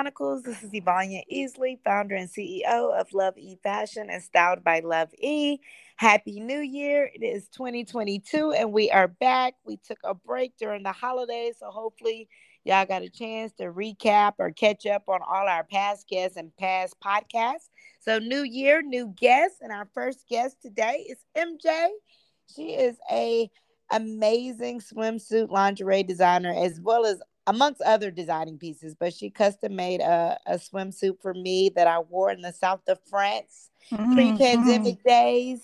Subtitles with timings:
[0.00, 0.44] Chronicles.
[0.44, 5.10] This is Ivania Easley, founder and CEO of Love E Fashion and Styled by Love
[5.18, 5.58] E.
[5.96, 7.10] Happy New Year.
[7.14, 9.56] It is 2022 and we are back.
[9.66, 12.30] We took a break during the holidays, so hopefully
[12.64, 16.56] y'all got a chance to recap or catch up on all our past guests and
[16.56, 17.68] past podcasts.
[18.00, 21.88] So, new year, new guests, and our first guest today is MJ.
[22.56, 23.50] She is a
[23.92, 27.20] amazing swimsuit lingerie designer as well as
[27.50, 31.98] amongst other designing pieces, but she custom made a, a swimsuit for me that I
[31.98, 34.14] wore in the south of France mm-hmm.
[34.14, 35.60] pre pandemic days.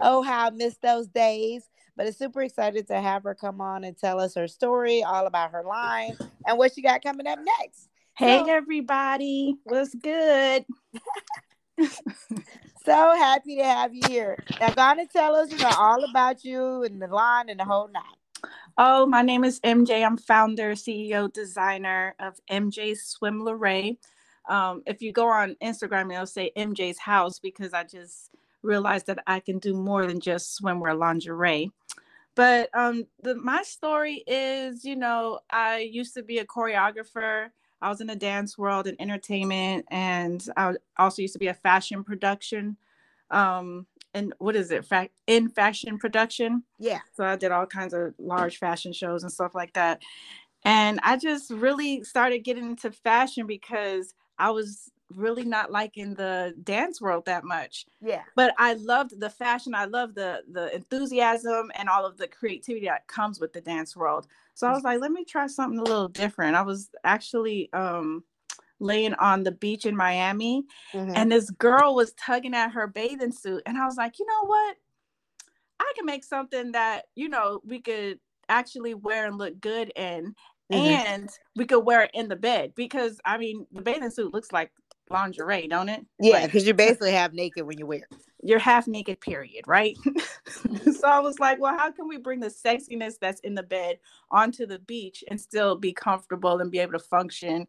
[0.00, 1.62] Oh, how I miss those days.
[1.96, 5.26] But it's super excited to have her come on and tell us her story, all
[5.26, 6.16] about her line,
[6.46, 7.88] and what she got coming up next.
[8.16, 9.56] Hey, so, everybody.
[9.64, 10.64] What's good?
[12.84, 14.42] so happy to have you here.
[14.58, 17.88] Now, gonna tell us, you know, all about you and the line and the whole
[17.88, 18.02] nine.
[18.78, 20.04] Oh, my name is MJ.
[20.04, 23.96] I'm founder, CEO, designer of MJ Swimwear.
[24.48, 28.30] Um, if you go on Instagram, it'll say MJ's house because I just
[28.62, 31.70] realized that I can do more than just swimwear lingerie.
[32.34, 37.48] But um, the, my story is, you know, I used to be a choreographer.
[37.82, 41.54] I was in the dance world and entertainment, and I also used to be a
[41.54, 42.76] fashion production
[43.30, 46.64] um, and what is it fa- in fashion production?
[46.78, 47.00] Yeah.
[47.14, 50.02] So i did all kinds of large fashion shows and stuff like that.
[50.64, 56.54] And i just really started getting into fashion because i was really not liking the
[56.62, 57.86] dance world that much.
[58.00, 58.22] Yeah.
[58.36, 59.74] But i loved the fashion.
[59.74, 63.96] I loved the the enthusiasm and all of the creativity that comes with the dance
[63.96, 64.26] world.
[64.54, 66.56] So i was like let me try something a little different.
[66.56, 68.24] I was actually um
[68.80, 71.12] laying on the beach in Miami, mm-hmm.
[71.14, 74.46] and this girl was tugging at her bathing suit, and I was like, you know
[74.46, 74.76] what?
[75.78, 80.34] I can make something that you know we could actually wear and look good in,
[80.72, 80.74] mm-hmm.
[80.74, 84.52] and we could wear it in the bed because I mean the bathing suit looks
[84.52, 84.72] like
[85.10, 86.04] lingerie, don't it?
[86.18, 88.18] Yeah, because like, you're basically half naked when you wear it.
[88.42, 89.96] You're half naked, period, right?
[90.46, 93.98] so I was like, well, how can we bring the sexiness that's in the bed
[94.30, 97.66] onto the beach and still be comfortable and be able to function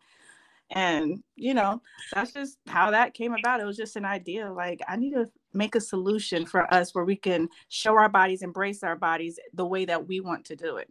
[0.72, 1.82] and you know
[2.14, 3.60] that's just how that came about.
[3.60, 7.04] It was just an idea like i need to make a solution for us where
[7.04, 10.78] we can show our bodies embrace our bodies the way that we want to do
[10.78, 10.90] it.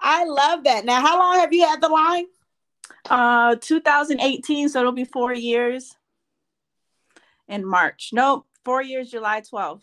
[0.00, 0.84] I love that.
[0.84, 2.26] Now how long have you had the line?
[3.08, 5.96] Uh 2018 so it'll be four years.
[7.48, 8.10] In march.
[8.12, 9.82] Nope four years july 12th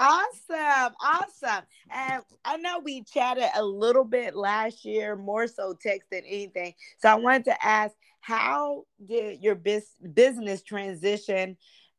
[0.00, 1.64] Awesome, awesome.
[1.90, 6.74] And I know we chatted a little bit last year, more so text than anything.
[7.02, 7.96] So I wanted to ask,
[8.28, 11.56] how did your bis- business transition?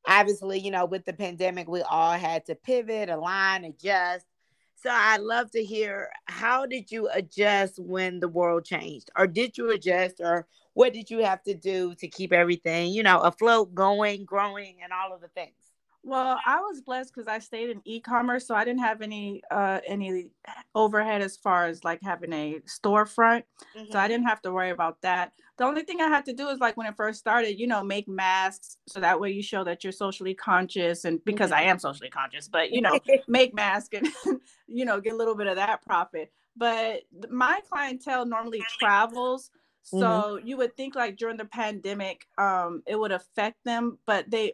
[0.07, 4.27] Obviously, you know, with the pandemic, we all had to pivot, align, adjust.
[4.75, 9.09] So I'd love to hear how did you adjust when the world changed?
[9.17, 13.01] Or did you adjust or what did you have to do to keep everything, you
[13.01, 15.68] know, afloat, going, growing, and all of the things?
[16.03, 19.79] Well, I was blessed because I stayed in e-commerce, so I didn't have any uh
[19.85, 20.27] any
[20.73, 23.43] overhead as far as like having a storefront.
[23.75, 23.91] Mm-hmm.
[23.91, 24.07] So I mm-hmm.
[24.07, 25.33] didn't have to worry about that.
[25.57, 27.83] The only thing I had to do is like when it first started, you know,
[27.83, 31.59] make masks so that way you show that you're socially conscious and because mm-hmm.
[31.59, 34.07] I am socially conscious, but you know, make masks and
[34.67, 36.31] you know, get a little bit of that profit.
[36.55, 39.51] But my clientele normally travels.
[39.83, 40.47] So mm-hmm.
[40.47, 44.53] you would think like during the pandemic, um, it would affect them, but they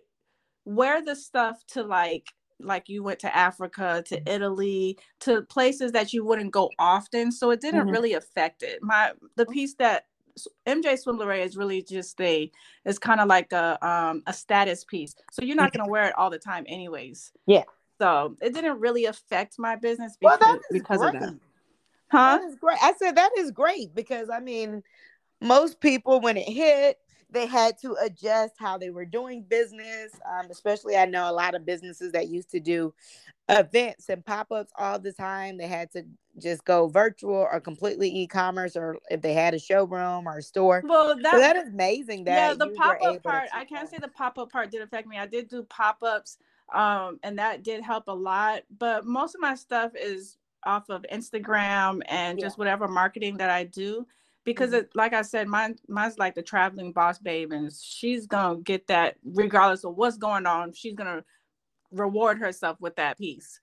[0.65, 2.27] wear the stuff to like
[2.59, 4.27] like you went to Africa, to mm-hmm.
[4.27, 7.31] Italy, to places that you wouldn't go often.
[7.31, 7.89] So it didn't mm-hmm.
[7.91, 8.79] really affect it.
[8.81, 10.05] My the piece that
[10.67, 12.51] MJ Swim is really just a
[12.83, 15.15] it's kind of like a um a status piece.
[15.31, 17.31] So you're not gonna wear it all the time anyways.
[17.45, 17.63] Yeah.
[17.99, 21.35] So it didn't really affect my business because, well, because of that.
[22.11, 22.37] Huh?
[22.37, 22.77] That is great.
[22.81, 24.83] I said that is great because I mean
[25.41, 26.99] most people when it hit
[27.30, 30.12] they had to adjust how they were doing business.
[30.31, 32.94] Um, especially, I know a lot of businesses that used to do
[33.50, 35.58] events and pop ups all the time.
[35.58, 36.03] They had to
[36.38, 40.41] just go virtual or completely e commerce, or if they had a showroom or a
[40.41, 40.81] store.
[40.86, 42.25] Well, that, so that is amazing.
[42.25, 43.50] That yeah, the pop up part.
[43.54, 45.18] I can't say the pop up part did affect me.
[45.18, 46.38] I did do pop ups,
[46.74, 48.63] um, and that did help a lot.
[48.78, 52.45] But most of my stuff is off of Instagram and yeah.
[52.45, 54.06] just whatever marketing that I do
[54.45, 54.86] because mm-hmm.
[54.86, 58.88] it, like I said, mine mine's like the traveling boss babe, and she's gonna get
[58.88, 60.71] that regardless of what's going on.
[60.74, 61.24] She's gonna
[61.92, 63.59] reward herself with that piece.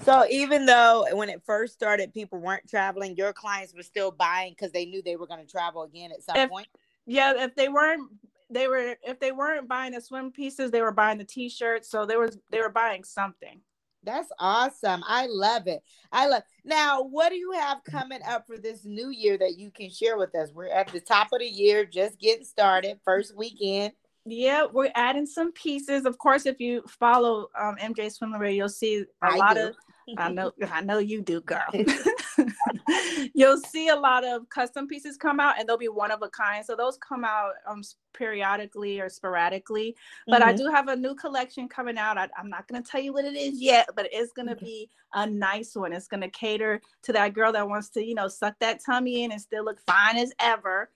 [0.00, 4.52] So even though when it first started, people weren't traveling, your clients were still buying
[4.52, 6.66] because they knew they were going to travel again at some if, point.
[7.06, 8.10] Yeah, if they weren't,
[8.50, 11.90] they were if they weren't buying the swim pieces, they were buying the t-shirts.
[11.90, 13.60] So they was they were buying something.
[14.04, 15.02] That's awesome.
[15.06, 15.82] I love it.
[16.10, 16.42] I love.
[16.64, 20.16] Now, what do you have coming up for this new year that you can share
[20.18, 20.50] with us?
[20.52, 23.92] We're at the top of the year, just getting started, first weekend.
[24.24, 26.04] Yeah, we're adding some pieces.
[26.04, 29.68] Of course, if you follow um, MJ Swimwear, you'll see a I lot do.
[29.68, 29.74] of.
[30.16, 31.62] I know, I know you do, girl.
[33.34, 36.28] You'll see a lot of custom pieces come out, and they'll be one of a
[36.28, 36.64] kind.
[36.64, 37.82] So those come out um,
[38.12, 39.96] periodically or sporadically.
[40.26, 40.50] But mm-hmm.
[40.50, 42.18] I do have a new collection coming out.
[42.18, 44.54] I, am not going to tell you what it is yet, but it's going to
[44.54, 44.64] mm-hmm.
[44.64, 45.92] be a nice one.
[45.92, 49.24] It's going to cater to that girl that wants to, you know, suck that tummy
[49.24, 50.90] in and still look fine as ever.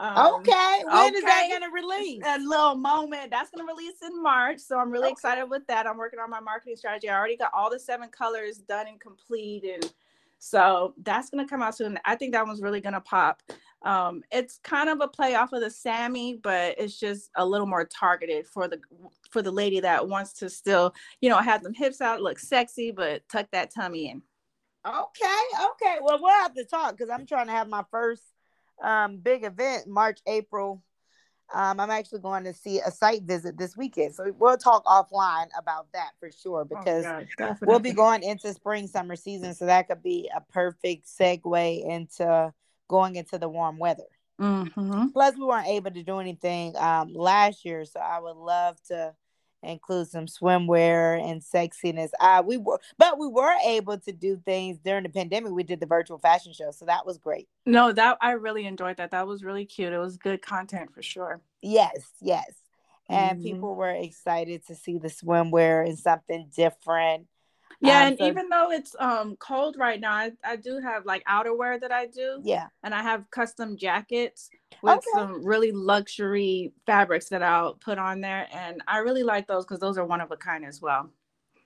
[0.00, 1.18] Um, okay, when okay.
[1.18, 2.22] is that going to release?
[2.24, 3.30] A little moment.
[3.30, 5.12] That's going to release in March, so I'm really okay.
[5.12, 5.86] excited with that.
[5.86, 7.10] I'm working on my marketing strategy.
[7.10, 9.92] I already got all the seven colors done and complete, and
[10.38, 11.98] so that's going to come out soon.
[12.06, 13.42] I think that one's really going to pop.
[13.82, 17.66] Um, it's kind of a play off of the Sammy, but it's just a little
[17.66, 18.80] more targeted for the
[19.30, 22.90] for the lady that wants to still, you know, have them hips out, look sexy,
[22.90, 24.22] but tuck that tummy in.
[24.86, 25.42] Okay,
[25.72, 25.98] okay.
[26.00, 28.22] Well, we'll have to talk because I'm trying to have my first
[28.82, 30.82] um, big event March, April.
[31.52, 34.14] Um, I'm actually going to see a site visit this weekend.
[34.14, 37.04] So we'll talk offline about that for sure oh, because
[37.40, 39.54] oh, we'll be going into spring, summer season.
[39.54, 42.52] So that could be a perfect segue into
[42.88, 44.04] going into the warm weather.
[44.40, 45.08] Mm-hmm.
[45.08, 47.84] Plus, we weren't able to do anything um, last year.
[47.84, 49.14] So I would love to
[49.62, 52.10] include some swimwear and sexiness.
[52.20, 55.52] Uh, we were, but we were able to do things during the pandemic.
[55.52, 57.48] We did the virtual fashion show, so that was great.
[57.66, 59.10] No, that I really enjoyed that.
[59.10, 59.92] That was really cute.
[59.92, 61.40] It was good content for sure.
[61.62, 62.52] Yes, yes,
[63.08, 63.42] and mm-hmm.
[63.42, 67.26] people were excited to see the swimwear and something different.
[67.80, 71.06] Yeah, um, and so, even though it's um cold right now, I, I do have
[71.06, 72.40] like outerwear that I do.
[72.42, 72.66] Yeah.
[72.82, 74.50] And I have custom jackets
[74.82, 75.06] with okay.
[75.14, 78.48] some really luxury fabrics that I'll put on there.
[78.52, 81.10] And I really like those because those are one of a kind as well.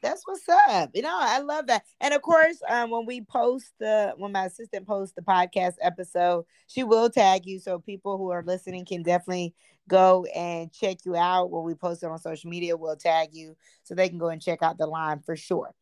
[0.02, 0.90] That's what's up.
[0.92, 1.84] You know, I love that.
[1.98, 6.44] And of course, um, when we post the when my assistant posts the podcast episode,
[6.66, 9.54] she will tag you so people who are listening can definitely
[9.88, 11.50] go and check you out.
[11.50, 14.42] When we post it on social media, we'll tag you so they can go and
[14.42, 15.74] check out the line for sure.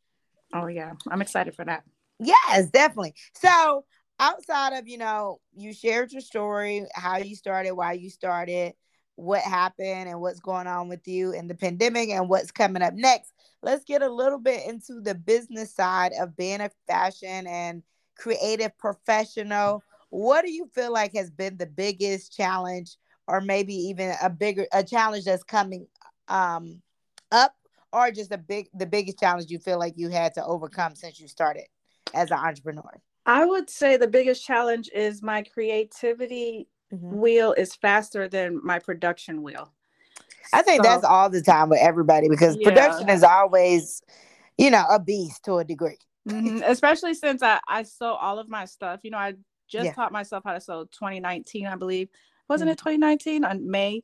[0.53, 1.85] Oh yeah, I'm excited for that.
[2.19, 3.15] Yes, definitely.
[3.35, 3.85] So
[4.21, 8.75] outside of you know, you shared your story, how you started, why you started,
[9.17, 12.95] what happened, and what's going on with you in the pandemic, and what's coming up
[12.95, 13.33] next.
[13.63, 17.83] Let's get a little bit into the business side of being a fashion and
[18.17, 19.83] creative professional.
[20.11, 22.97] What do you feel like has been the biggest challenge,
[23.27, 25.87] or maybe even a bigger a challenge that's coming
[26.29, 26.83] um,
[27.31, 27.55] up
[27.93, 31.21] or just a big the biggest challenge you feel like you had to overcome since
[31.21, 31.65] you started
[32.15, 33.01] as an entrepreneur?
[33.27, 37.17] I would say the biggest challenge is my creativity mm-hmm.
[37.19, 39.73] wheel is faster than my production wheel.
[40.53, 42.69] I think so, that's all the time with everybody because yeah.
[42.69, 44.03] production is always,
[44.59, 45.99] you know, a beast to a degree.
[46.29, 46.63] Mm-hmm.
[46.65, 49.01] Especially since I, I sew all of my stuff.
[49.03, 49.35] You know, I
[49.69, 49.93] just yeah.
[49.93, 52.09] taught myself how to sew 2019, I believe.
[52.49, 52.73] Wasn't mm-hmm.
[52.73, 54.03] it 2019 on May?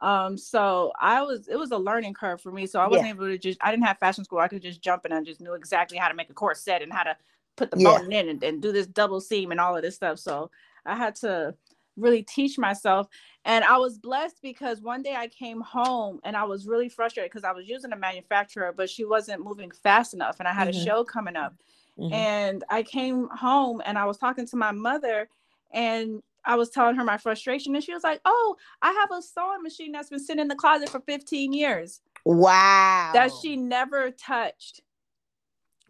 [0.00, 2.66] Um, so I was it was a learning curve for me.
[2.66, 3.14] So I wasn't yeah.
[3.14, 4.38] able to just I didn't have fashion school.
[4.38, 6.92] I could just jump in and just knew exactly how to make a corset and
[6.92, 7.16] how to
[7.56, 8.00] put the yeah.
[8.02, 10.18] in and, and do this double seam and all of this stuff.
[10.18, 10.50] So
[10.84, 11.54] I had to
[11.96, 13.08] really teach myself.
[13.44, 17.30] And I was blessed because one day I came home and I was really frustrated
[17.30, 20.36] because I was using a manufacturer, but she wasn't moving fast enough.
[20.38, 20.80] And I had mm-hmm.
[20.80, 21.54] a show coming up.
[21.98, 22.12] Mm-hmm.
[22.12, 25.28] And I came home and I was talking to my mother
[25.72, 29.22] and I was telling her my frustration, and she was like, "Oh, I have a
[29.22, 32.00] sewing machine that's been sitting in the closet for 15 years.
[32.24, 34.80] Wow, that she never touched."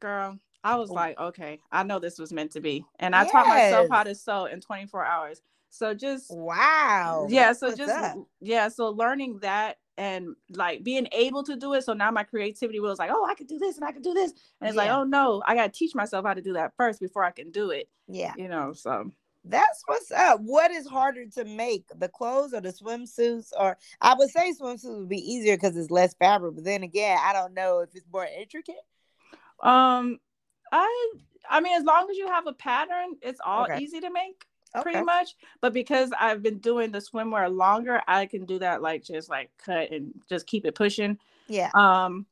[0.00, 0.94] Girl, I was oh.
[0.94, 3.32] like, "Okay, I know this was meant to be," and I yes.
[3.32, 5.42] taught myself how to sew in 24 hours.
[5.70, 7.52] So just wow, yeah.
[7.52, 8.68] So What's just yeah.
[8.68, 11.84] So learning that and like being able to do it.
[11.84, 14.14] So now my creativity was like, oh, I could do this and I could do
[14.14, 14.32] this.
[14.60, 14.82] And it's yeah.
[14.82, 17.50] like, oh no, I gotta teach myself how to do that first before I can
[17.50, 17.88] do it.
[18.08, 18.32] Yeah.
[18.36, 19.10] You know, so
[19.48, 20.40] that's what's up.
[20.40, 23.50] What is harder to make, the clothes or the swimsuits?
[23.58, 26.54] Or I would say swimsuits would be easier because it's less fabric.
[26.56, 28.74] But then again, I don't know if it's more intricate.
[29.62, 30.18] Um,
[30.72, 31.12] I
[31.48, 33.78] I mean, as long as you have a pattern, it's all okay.
[33.78, 34.44] easy to make.
[34.74, 34.82] Okay.
[34.82, 39.04] Pretty much, but because I've been doing the swimwear longer, I can do that like
[39.04, 41.18] just like cut and just keep it pushing.
[41.48, 41.70] Yeah.
[41.72, 42.26] Um,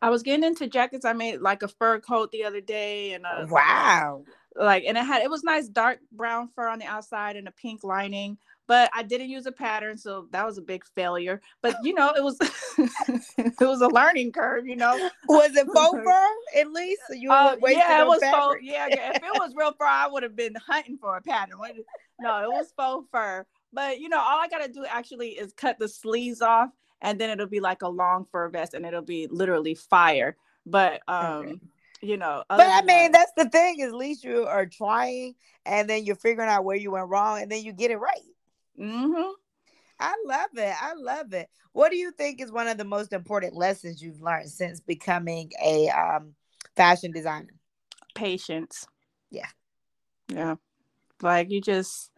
[0.00, 1.04] I was getting into jackets.
[1.04, 4.24] I made like a fur coat the other day, and uh, wow,
[4.58, 7.52] like and it had it was nice dark brown fur on the outside and a
[7.52, 8.36] pink lining
[8.66, 11.40] but i didn't use a pattern so that was a big failure.
[11.62, 12.36] But you know it was
[12.78, 15.10] it was a learning curve you know?
[15.28, 17.02] Was it faux fur at least?
[17.10, 20.36] You uh, yeah it was faux yeah if it was real fur i would have
[20.36, 21.58] been hunting for a pattern.
[22.20, 23.46] No it was faux fur.
[23.72, 27.30] But you know all i gotta do actually is cut the sleeves off and then
[27.30, 30.36] it'll be like a long fur vest and it'll be literally fire.
[30.66, 31.58] But um okay.
[32.00, 35.34] You know but i mean that, that's the thing is at least you are trying
[35.66, 38.20] and then you're figuring out where you went wrong and then you get it right.
[38.78, 39.32] Mm-hmm.
[39.98, 41.48] i love it i love it.
[41.78, 45.52] What do you think is one of the most important lessons you've learned since becoming
[45.62, 46.34] a um,
[46.74, 47.54] fashion designer?
[48.16, 48.84] Patience.
[49.30, 49.46] Yeah.
[50.28, 50.56] Yeah.
[51.22, 52.10] Like you just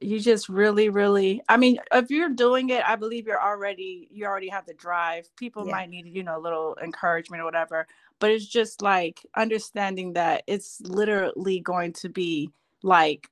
[0.00, 4.26] you just really really i mean if you're doing it i believe you're already you
[4.26, 5.28] already have the drive.
[5.36, 5.72] People yeah.
[5.72, 7.86] might need you know a little encouragement or whatever
[8.18, 12.50] but it's just like understanding that it's literally going to be
[12.82, 13.28] like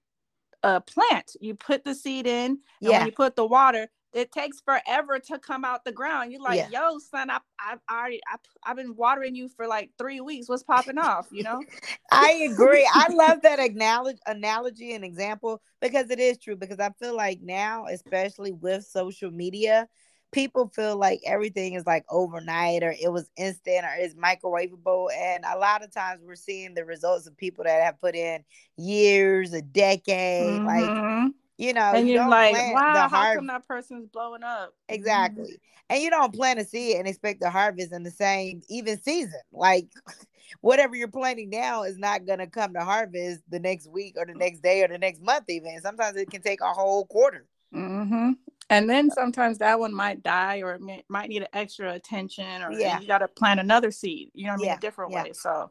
[0.62, 2.98] a plant you put the seed in and yeah.
[2.98, 6.30] when you put the water it takes forever to come out the ground.
[6.30, 6.68] You're like, yeah.
[6.70, 10.48] yo, son, I, I, I already, I, I've been watering you for like three weeks.
[10.48, 11.26] What's popping off?
[11.32, 11.60] You know?
[12.12, 12.88] I agree.
[12.94, 16.54] I love that analogy, analogy and example because it is true.
[16.54, 19.88] Because I feel like now, especially with social media,
[20.34, 25.08] people feel like everything is like overnight or it was instant or it's microwavable.
[25.16, 28.44] And a lot of times we're seeing the results of people that have put in
[28.76, 30.66] years, a decade, mm-hmm.
[30.66, 34.70] like you know, and you are like, wow, how come that person's blowing up?
[34.70, 34.94] Mm-hmm.
[34.94, 35.44] Exactly.
[35.44, 35.90] Mm-hmm.
[35.90, 39.00] And you don't plan to see it and expect the harvest in the same even
[39.00, 39.40] season.
[39.52, 39.86] Like
[40.62, 44.34] whatever you're planting now is not gonna come to harvest the next week or the
[44.34, 45.44] next day or the next month.
[45.48, 47.46] Even sometimes it can take a whole quarter.
[47.72, 48.32] Mm-hmm.
[48.70, 52.72] And then sometimes that one might die or may, might need an extra attention, or
[52.72, 53.00] yeah.
[53.00, 54.30] you got to plant another seed.
[54.34, 54.66] You know what I mean?
[54.66, 54.76] Yeah.
[54.76, 55.22] A different yeah.
[55.24, 55.32] way.
[55.34, 55.70] So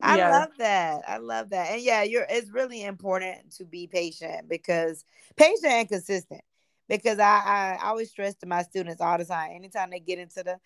[0.00, 0.30] I yeah.
[0.30, 1.02] love that.
[1.08, 1.72] I love that.
[1.72, 5.04] And yeah, you're it's really important to be patient because
[5.36, 6.42] patient and consistent.
[6.88, 10.44] Because I, I always stress to my students all the time, anytime they get into
[10.44, 10.60] the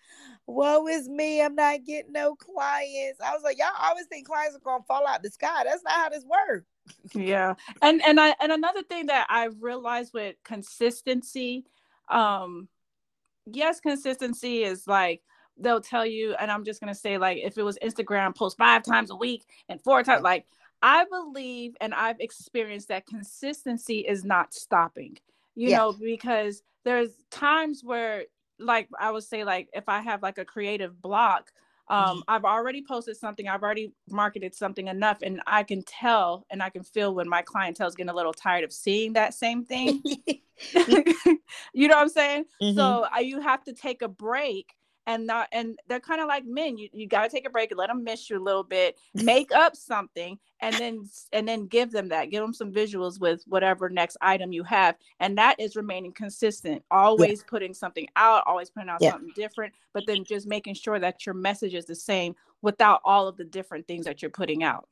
[0.45, 3.19] woe is me, I'm not getting no clients.
[3.19, 5.63] I was like, y'all always think clients are gonna fall out the sky.
[5.63, 6.67] That's not how this works.
[7.13, 7.55] Yeah.
[7.81, 11.65] And and I and another thing that I've realized with consistency,
[12.09, 12.67] um,
[13.45, 15.21] yes, consistency is like
[15.57, 18.83] they'll tell you, and I'm just gonna say like if it was Instagram, post five
[18.83, 20.45] times a week and four times, like
[20.81, 25.17] I believe and I've experienced that consistency is not stopping.
[25.55, 25.77] You yeah.
[25.77, 28.25] know, because there's times where
[28.59, 31.51] like I would say like if I have like a creative block,
[31.91, 32.19] um, mm-hmm.
[32.27, 36.69] I've already posted something, I've already marketed something enough, and I can tell and I
[36.69, 40.01] can feel when my clientele is getting a little tired of seeing that same thing.
[41.73, 42.45] you know what I'm saying?
[42.61, 42.77] Mm-hmm.
[42.77, 44.73] So uh, you have to take a break
[45.07, 47.71] and not and they're kind of like men you, you got to take a break
[47.71, 51.65] and let them miss you a little bit make up something and then and then
[51.67, 55.59] give them that give them some visuals with whatever next item you have and that
[55.59, 57.49] is remaining consistent always yeah.
[57.49, 59.11] putting something out always putting out yeah.
[59.11, 63.27] something different but then just making sure that your message is the same without all
[63.27, 64.87] of the different things that you're putting out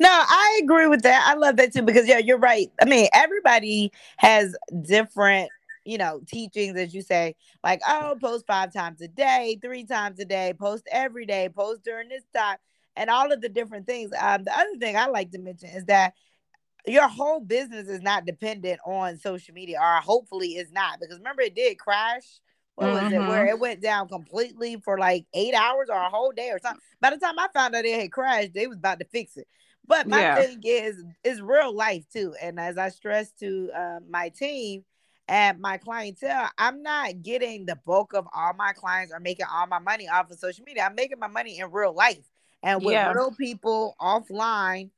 [0.00, 1.26] no, I agree with that.
[1.28, 2.72] I love that too because yeah, you're right.
[2.80, 5.50] I mean, everybody has different
[5.84, 10.18] you know, teachings, as you say, like, oh, post five times a day, three times
[10.18, 12.56] a day, post every day, post during this time,
[12.96, 14.10] and all of the different things.
[14.18, 16.14] Um, the other thing I like to mention is that
[16.86, 21.42] your whole business is not dependent on social media, or hopefully is not, because remember
[21.42, 22.40] it did crash.
[22.76, 23.14] What was mm-hmm.
[23.14, 23.18] it?
[23.20, 23.48] Where mm-hmm.
[23.50, 26.80] it went down completely for like eight hours or a whole day or something.
[27.00, 29.46] By the time I found out it had crashed, they was about to fix it.
[29.86, 30.36] But my yeah.
[30.36, 32.34] thing is, is real life too.
[32.42, 34.84] And as I stress to uh, my team,
[35.28, 39.66] and my clientele, I'm not getting the bulk of all my clients or making all
[39.66, 40.84] my money off of social media.
[40.84, 42.24] I'm making my money in real life
[42.62, 43.12] and with yeah.
[43.12, 44.90] real people offline.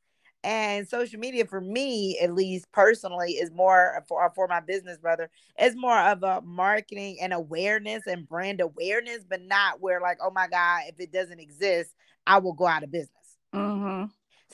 [0.45, 5.29] And social media for me, at least personally, is more for for my business brother.
[5.59, 10.31] It's more of a marketing and awareness and brand awareness, but not where like, oh
[10.31, 11.93] my god, if it doesn't exist,
[12.29, 13.11] I will go out of business.
[13.53, 14.05] Mm-hmm.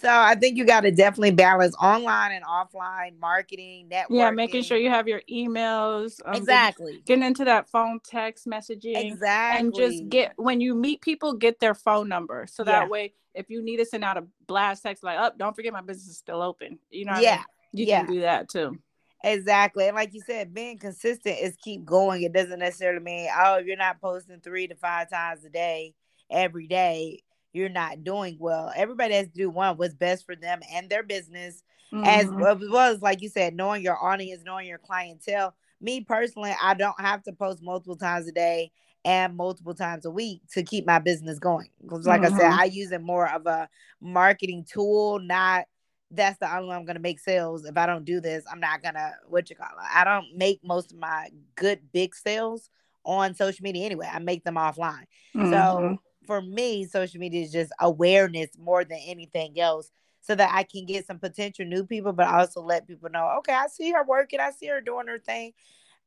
[0.02, 4.06] So I think you got to definitely balance online and offline marketing, networking.
[4.10, 6.20] Yeah, making sure you have your emails.
[6.24, 6.92] Um, exactly.
[6.92, 8.96] Getting, getting, into that phone text messaging.
[8.96, 9.60] Exactly.
[9.60, 12.46] And just get when you meet people, get their phone number.
[12.50, 12.88] So that yeah.
[12.88, 15.82] way, if you need to send out a blast text like, "Oh, don't forget my
[15.82, 17.18] business is still open," you know.
[17.20, 17.30] yeah.
[17.30, 17.44] I mean?
[17.74, 18.04] You yeah.
[18.04, 18.78] can do that too.
[19.24, 19.86] Exactly.
[19.86, 22.22] And like you said, being consistent is keep going.
[22.22, 25.94] It doesn't necessarily mean, oh, you're not posting three to five times a day
[26.28, 28.72] every day you're not doing well.
[28.74, 32.04] Everybody has to do one what's best for them and their business, mm-hmm.
[32.04, 35.54] as well as like you said, knowing your audience, knowing your clientele.
[35.80, 38.70] Me personally, I don't have to post multiple times a day
[39.04, 41.70] and multiple times a week to keep my business going.
[41.82, 42.34] Because, like mm-hmm.
[42.34, 42.60] I said, mm-hmm.
[42.60, 43.68] I use it more of a
[44.00, 45.66] marketing tool, not
[46.14, 47.64] that's the only way I'm gonna make sales.
[47.64, 49.96] If I don't do this, I'm not gonna what you call it.
[49.98, 52.68] I don't make most of my good big sales
[53.04, 54.08] on social media anyway.
[54.12, 55.06] I make them offline.
[55.34, 55.50] Mm-hmm.
[55.50, 60.62] So for me, social media is just awareness more than anything else so that I
[60.62, 64.04] can get some potential new people, but also let people know, okay, I see her
[64.04, 65.52] working, I see her doing her thing.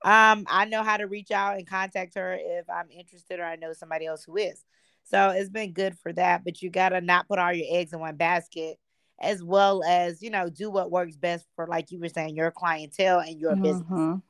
[0.03, 3.55] Um, I know how to reach out and contact her if I'm interested or I
[3.55, 4.63] know somebody else who is.
[5.03, 7.99] So it's been good for that, but you gotta not put all your eggs in
[7.99, 8.77] one basket,
[9.21, 12.51] as well as you know do what works best for, like you were saying, your
[12.51, 13.63] clientele and your mm-hmm.
[13.63, 14.21] business.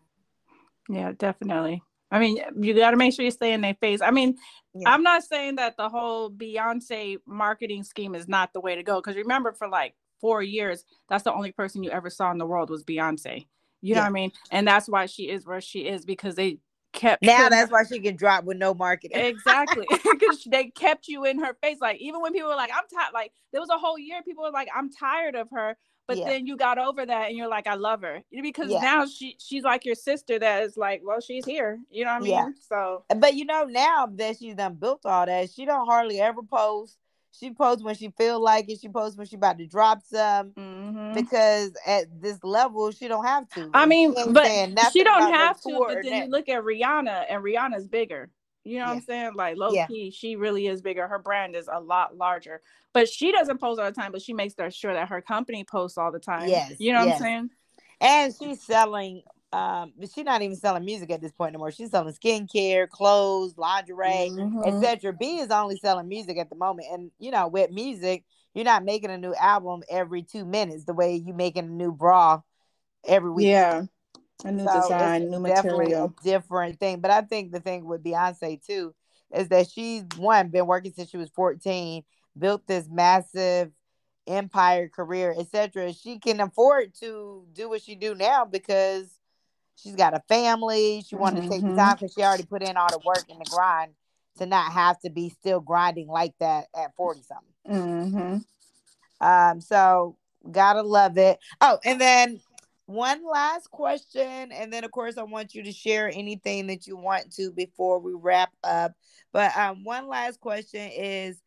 [0.90, 1.82] Yeah, definitely.
[2.16, 4.02] I mean, you got to make sure you stay in their face.
[4.02, 4.38] I mean,
[4.74, 4.90] yeah.
[4.90, 9.02] I'm not saying that the whole Beyonce marketing scheme is not the way to go.
[9.02, 12.46] Because remember, for like four years, that's the only person you ever saw in the
[12.46, 13.48] world was Beyonce.
[13.82, 14.04] You know yeah.
[14.06, 14.32] what I mean?
[14.50, 16.60] And that's why she is where she is because they
[16.94, 21.26] kept now that's why she can drop with no marketing exactly because they kept you
[21.26, 23.78] in her face like even when people were like i'm tired like there was a
[23.78, 25.76] whole year people were like i'm tired of her
[26.08, 26.26] but yeah.
[26.26, 28.80] then you got over that and you're like i love her because yeah.
[28.80, 32.22] now she she's like your sister that is like well she's here you know what
[32.22, 32.50] i mean yeah.
[32.70, 36.42] so but you know now that she's done built all that she don't hardly ever
[36.44, 36.98] post
[37.40, 38.80] she posts when she feel like it.
[38.80, 41.14] She posts when she about to drop some mm-hmm.
[41.14, 43.70] because at this level she don't have to.
[43.74, 44.48] I mean, but
[44.92, 45.86] she don't have to.
[45.88, 48.30] But then you look at Rihanna, and Rihanna's bigger.
[48.66, 48.90] You know yeah.
[48.90, 49.32] what I'm saying?
[49.36, 49.88] Like low yeah.
[49.88, 51.08] key, she really is bigger.
[51.08, 52.62] Her brand is a lot larger.
[52.94, 55.98] But she doesn't post all the time, but she makes sure that her company posts
[55.98, 56.50] all the time.
[56.50, 56.74] Yes.
[56.80, 57.08] You know yes.
[57.08, 57.50] what I'm saying?
[58.02, 59.22] And she's selling
[59.56, 61.72] um, but she's not even selling music at this point anymore.
[61.72, 64.62] She's selling skincare, clothes, lingerie, mm-hmm.
[64.66, 65.14] etc.
[65.14, 68.84] B is only selling music at the moment, and you know, with music, you're not
[68.84, 72.42] making a new album every two minutes the way you making a new bra
[73.08, 73.48] every week.
[73.48, 73.84] Yeah,
[74.44, 77.00] a new so design, new material, different thing.
[77.00, 78.94] But I think the thing with Beyonce too
[79.34, 82.04] is that she's one been working since she was 14,
[82.38, 83.72] built this massive
[84.28, 85.94] empire career, etc.
[85.94, 89.08] She can afford to do what she do now because
[89.76, 91.04] she's got a family.
[91.08, 91.50] She wanted mm-hmm.
[91.50, 91.78] to take the mm-hmm.
[91.78, 93.92] time because she already put in all the work and the grind
[94.38, 97.84] to not have to be still grinding like that at 40 something.
[97.84, 99.26] Mm-hmm.
[99.26, 100.18] Um, so
[100.52, 101.40] gotta love it.
[101.62, 102.42] Oh, and then
[102.86, 106.96] one last question, and then of course I want you to share anything that you
[106.98, 108.94] want to before we wrap up.
[109.34, 111.42] But um, one last question is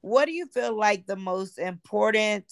[0.00, 2.44] what do you feel like the most important?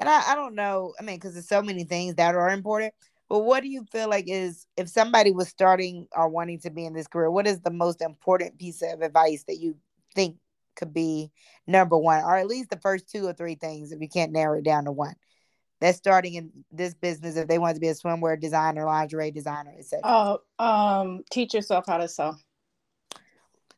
[0.00, 2.94] And I, I don't know, I mean, because there's so many things that are important,
[3.28, 6.84] but what do you feel like is if somebody was starting or wanting to be
[6.86, 9.76] in this career, what is the most important piece of advice that you
[10.14, 10.36] think
[10.76, 11.32] could be
[11.66, 14.58] number one, or at least the first two or three things if you can't narrow
[14.58, 15.14] it down to one?
[15.80, 19.72] That's starting in this business if they want to be a swimwear designer, lingerie designer,
[19.78, 20.00] etc.
[20.04, 22.34] Oh, um, teach yourself how to sew.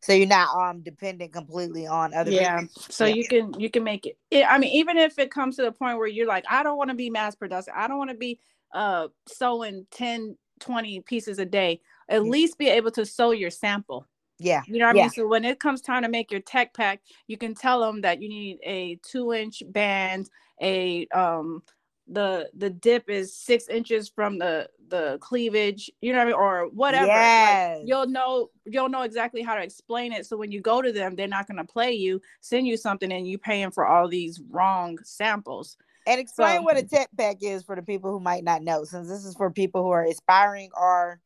[0.02, 2.60] So you're not um dependent completely on other yeah.
[2.60, 2.82] People.
[2.88, 3.14] So yeah.
[3.14, 4.44] you can you can make it.
[4.46, 6.88] I mean, even if it comes to the point where you're like, I don't want
[6.88, 7.74] to be mass production.
[7.76, 8.40] I don't want to be
[8.72, 12.30] uh sewing 10 20 pieces a day at yeah.
[12.30, 14.06] least be able to sew your sample
[14.38, 15.02] yeah you know what yeah.
[15.02, 17.80] i mean so when it comes time to make your tech pack you can tell
[17.80, 20.28] them that you need a two inch band
[20.62, 21.62] a um
[22.10, 26.34] the the dip is six inches from the the cleavage you know what I mean?
[26.34, 27.78] or whatever yes.
[27.78, 30.90] like, you'll know you'll know exactly how to explain it so when you go to
[30.90, 34.08] them they're not going to play you send you something and you paying for all
[34.08, 38.20] these wrong samples and explain so, what a tech pack is for the people who
[38.20, 41.20] might not know, since this is for people who are aspiring or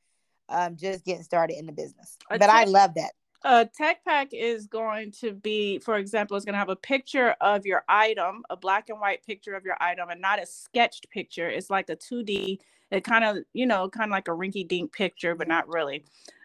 [0.49, 2.19] um, just getting started in the business.
[2.29, 3.13] But tech, I love that.
[3.45, 7.37] A tech pack is going to be, for example, it's going to have a picture
[7.41, 11.11] of your item, a black and white picture of your item, and not a sketched
[11.11, 11.49] picture.
[11.49, 12.59] It's like a 2D,
[12.91, 16.05] it kind of, you know, kind of like a rinky dink picture, but not really.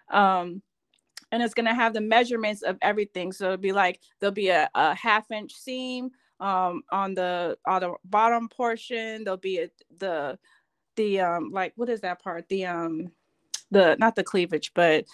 [0.10, 0.62] Um,
[1.32, 3.32] and it's going to have the measurements of everything.
[3.32, 7.82] So it'll be like there'll be a, a half inch seam, um on the on
[7.82, 10.40] the bottom portion there'll be a, the
[10.96, 13.12] the um like what is that part the um
[13.72, 15.06] the not the cleavage but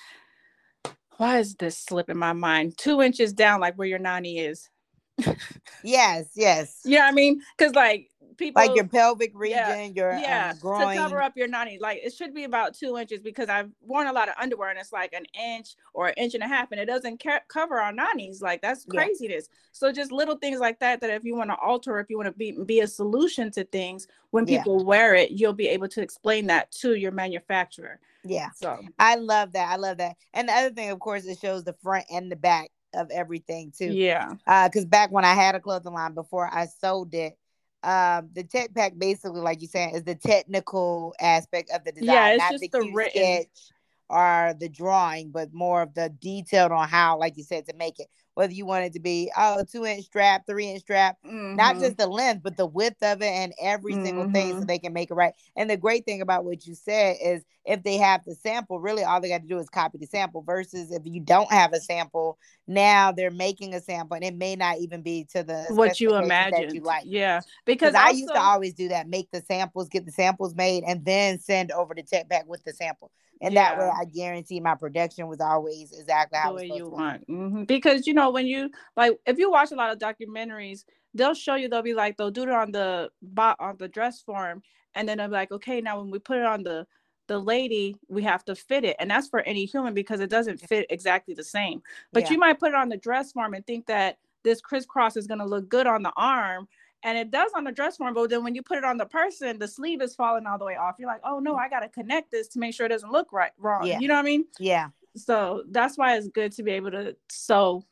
[1.18, 2.78] why is this slipping my mind?
[2.78, 4.70] Two inches down like where your nanny is.
[5.84, 6.80] Yes yes.
[6.84, 7.42] Yeah i mean?
[7.58, 10.96] Because like people like your pelvic region, yeah, your yeah, um, groin.
[10.96, 11.78] to cover up your nanny.
[11.80, 14.80] Like it should be about two inches because I've worn a lot of underwear and
[14.80, 17.80] it's like an inch or an inch and a half, and it doesn't ca- cover
[17.80, 18.42] our nannies.
[18.42, 19.50] Like that's craziness.
[19.50, 19.58] Yeah.
[19.72, 21.02] So just little things like that.
[21.02, 23.64] That if you want to alter, if you want to be be a solution to
[23.64, 24.86] things, when people yeah.
[24.86, 28.00] wear it, you'll be able to explain that to your manufacturer.
[28.24, 28.50] Yeah.
[28.56, 29.70] So I love that.
[29.70, 30.18] I love that.
[30.34, 33.72] And the other thing, of course, it shows the front and the back of everything
[33.78, 33.94] too.
[33.94, 34.34] Yeah.
[34.48, 37.38] Uh, because back when I had a clothing line before I sold it,
[37.86, 42.16] um, the tech pack basically, like you saying, is the technical aspect of the design,
[42.16, 43.75] yeah, it's just the, the written sketch
[44.10, 48.00] or the drawing, but more of the detailed on how, like you said, to make
[48.00, 51.56] it whether you want it to be oh two inch strap, three inch strap, mm-hmm.
[51.56, 54.06] not just the length, but the width of it and every mm-hmm.
[54.06, 54.66] single thing so mm-hmm.
[54.66, 55.34] they can make it right.
[55.56, 59.04] And the great thing about what you said is if they have the sample, really
[59.04, 61.80] all they got to do is copy the sample versus if you don't have a
[61.80, 62.38] sample,
[62.68, 66.16] now they're making a sample and it may not even be to the what you
[66.16, 67.06] imagine you like.
[67.08, 67.40] Yeah.
[67.66, 70.84] Because also, I used to always do that, make the samples, get the samples made,
[70.84, 73.12] and then send over the tech pack with the sample
[73.46, 73.76] and yeah.
[73.76, 77.28] that way I guarantee my production was always exactly how you want.
[77.30, 77.64] Mm-hmm.
[77.66, 81.54] Because you know when you like if you watch a lot of documentaries, they'll show
[81.54, 84.64] you they'll be like they'll do it on the bot on the dress form,
[84.96, 86.88] and then they'll be like, okay, now when we put it on the
[87.28, 88.96] the lady, we have to fit it.
[89.00, 91.82] And that's for any human because it doesn't fit exactly the same.
[92.14, 92.32] But yeah.
[92.32, 95.40] you might put it on the dress form and think that this crisscross is going
[95.40, 96.68] to look good on the arm.
[97.06, 99.06] And it does on the dress form, but then when you put it on the
[99.06, 100.96] person, the sleeve is falling all the way off.
[100.98, 101.60] You're like, oh no, mm.
[101.60, 103.86] I got to connect this to make sure it doesn't look right wrong.
[103.86, 104.00] Yeah.
[104.00, 104.46] You know what I mean?
[104.60, 104.88] Yeah.
[105.16, 107.86] So that's why it's good to be able to sew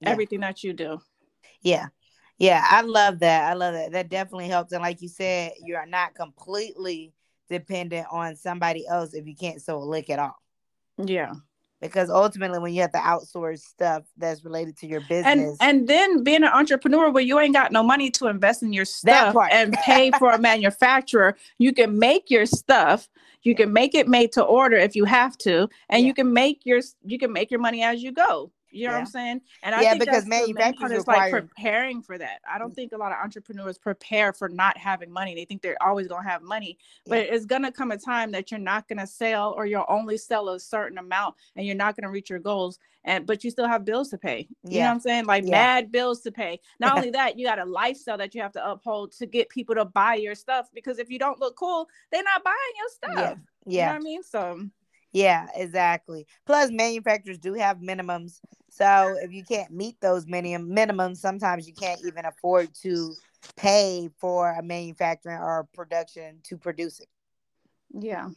[0.00, 0.10] yeah.
[0.10, 0.98] everything that you do.
[1.62, 1.86] Yeah.
[2.36, 3.48] Yeah, I love that.
[3.48, 3.92] I love that.
[3.92, 4.72] That definitely helps.
[4.72, 7.12] And like you said, you're not completely
[7.48, 10.36] dependent on somebody else if you can't sew a lick at all.
[10.98, 11.32] Yeah.
[11.80, 15.88] Because ultimately, when you have to outsource stuff that's related to your business, and and
[15.88, 19.36] then being an entrepreneur where you ain't got no money to invest in your stuff
[19.52, 23.08] and pay for a manufacturer, you can make your stuff.
[23.42, 26.08] You can make it made to order if you have to, and yeah.
[26.08, 28.50] you can make your you can make your money as you go.
[28.70, 28.96] You know yeah.
[28.96, 29.40] what I'm saying?
[29.62, 32.40] And I yeah, think because manufacturers is like preparing for that.
[32.50, 32.76] I don't mm.
[32.76, 35.34] think a lot of entrepreneurs prepare for not having money.
[35.34, 37.34] They think they're always gonna have money, but yeah.
[37.34, 40.60] it's gonna come a time that you're not gonna sell or you'll only sell a
[40.60, 42.78] certain amount and you're not gonna reach your goals.
[43.04, 44.48] And but you still have bills to pay.
[44.64, 44.82] You yeah.
[44.82, 45.26] know what I'm saying?
[45.26, 46.60] Like mad bills to pay.
[46.78, 49.74] Not only that, you got a lifestyle that you have to uphold to get people
[49.76, 53.12] to buy your stuff because if you don't look cool, they're not buying your stuff.
[53.14, 53.34] Yeah.
[53.66, 53.80] yeah.
[53.80, 54.22] You know what I mean?
[54.22, 54.68] So
[55.12, 56.26] yeah, exactly.
[56.46, 58.40] Plus, manufacturers do have minimums.
[58.70, 63.14] So if you can't meet those minimum minimums, sometimes you can't even afford to
[63.56, 67.08] pay for a manufacturing or production to produce it.
[67.92, 68.28] Yeah.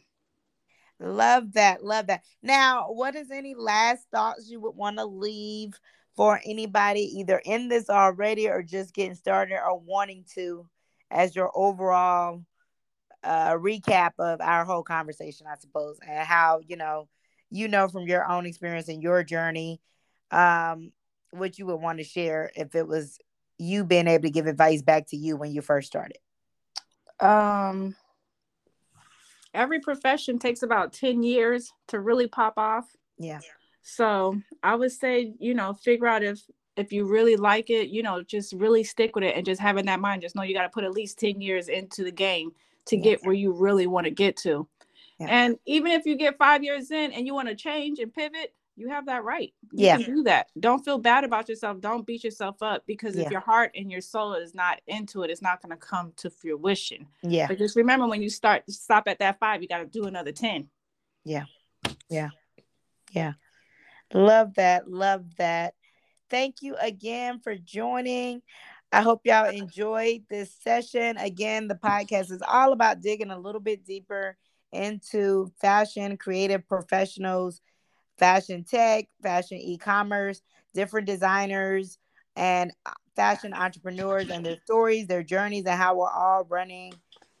[0.98, 1.84] Love that.
[1.84, 2.22] Love that.
[2.42, 5.78] Now, what is any last thoughts you would want to leave
[6.16, 10.66] for anybody either in this already or just getting started or wanting to
[11.10, 12.42] as your overall
[13.22, 17.08] a recap of our whole conversation, I suppose, and how you know,
[17.50, 19.80] you know from your own experience and your journey,
[20.30, 20.92] um,
[21.30, 23.18] what you would want to share if it was
[23.58, 26.18] you being able to give advice back to you when you first started.
[27.20, 27.94] Um,
[29.54, 32.86] every profession takes about ten years to really pop off.
[33.18, 33.40] Yeah.
[33.82, 36.40] So I would say, you know, figure out if
[36.76, 39.86] if you really like it, you know, just really stick with it and just having
[39.86, 40.22] that mind.
[40.22, 42.52] Just know you got to put at least 10 years into the game
[42.86, 43.04] to yes.
[43.04, 44.68] get where you really want to get to.
[45.18, 45.26] Yeah.
[45.28, 48.54] And even if you get five years in and you want to change and pivot,
[48.76, 49.52] you have that right.
[49.72, 49.96] You yeah.
[49.98, 50.48] do that.
[50.58, 51.80] Don't feel bad about yourself.
[51.80, 53.26] Don't beat yourself up because yeah.
[53.26, 56.12] if your heart and your soul is not into it, it's not going to come
[56.16, 57.06] to fruition.
[57.22, 57.48] Yeah.
[57.48, 60.32] But just remember when you start stop at that five, you got to do another
[60.32, 60.68] 10.
[61.24, 61.44] Yeah.
[62.08, 62.30] Yeah.
[63.12, 63.32] Yeah.
[64.14, 64.90] Love that.
[64.90, 65.74] Love that.
[66.30, 68.40] Thank you again for joining.
[68.92, 71.16] I hope y'all enjoyed this session.
[71.16, 74.36] Again, the podcast is all about digging a little bit deeper
[74.70, 77.62] into fashion, creative professionals,
[78.18, 80.42] fashion tech, fashion e commerce,
[80.74, 81.96] different designers,
[82.36, 86.92] and uh, fashion entrepreneurs and their stories, their journeys, and how we're all running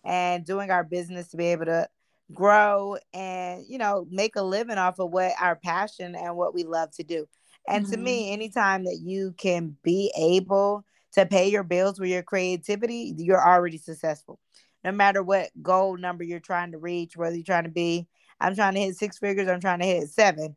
[0.04, 1.86] and doing our business to be able to
[2.32, 6.64] grow and, you know, make a living off of what our passion and what we
[6.64, 7.26] love to do.
[7.68, 7.92] And mm-hmm.
[7.92, 13.14] to me, anytime that you can be able to pay your bills with your creativity,
[13.18, 14.38] you're already successful.
[14.84, 18.06] No matter what goal number you're trying to reach, whether you're trying to be,
[18.40, 20.56] I'm trying to hit six figures, I'm trying to hit seven.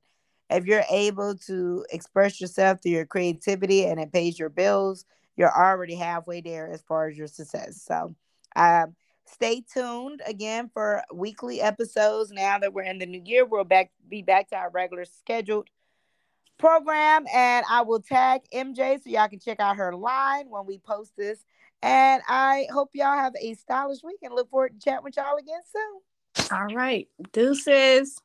[0.49, 5.55] If you're able to express yourself through your creativity and it pays your bills, you're
[5.55, 7.81] already halfway there as far as your success.
[7.83, 8.15] So,
[8.55, 12.31] um, stay tuned again for weekly episodes.
[12.31, 15.67] Now that we're in the new year, we'll back be back to our regular scheduled
[16.57, 20.79] program and I will tag MJ so y'all can check out her line when we
[20.79, 21.43] post this.
[21.81, 25.37] And I hope y'all have a stylish week and look forward to chatting with y'all
[25.37, 26.57] again soon.
[26.57, 27.07] All right.
[27.31, 28.21] Deuces.